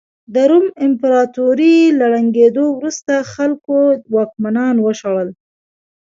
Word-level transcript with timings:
د 0.33 0.35
روم 0.49 0.65
امپراتورۍ 0.87 1.77
له 1.97 2.05
ړنګېدو 2.11 2.65
وروسته 2.77 3.13
خلکو 3.33 3.77
واکمنان 4.15 4.75
وشړل 4.81 5.29